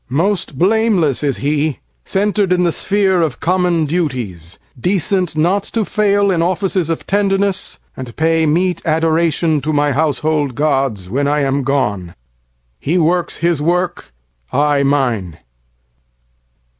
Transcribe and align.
Most 0.09 0.57
blameless 0.57 1.21
is 1.23 1.37
he, 1.45 1.77
centred 2.05 2.51
in 2.51 2.63
the 2.63 2.71
sphereOf 2.71 3.39
common 3.39 3.85
duties, 3.85 4.57
decent 4.79 5.37
not 5.37 5.61
to 5.65 5.81
failIn 5.85 6.41
offices 6.41 6.89
of 6.89 7.05
tenderness, 7.05 7.77
and 7.95 8.15
payMeet 8.15 8.83
adoration 8.83 9.61
to 9.61 9.71
my 9.71 9.91
household 9.91 10.55
gods, 10.55 11.07
When 11.07 11.27
I 11.27 11.41
am 11.41 11.61
gone. 11.61 12.15
He 12.79 12.97
works 12.97 13.37
his 13.45 13.61
work, 13.61 14.11
I 14.51 14.81
mine. 14.81 15.37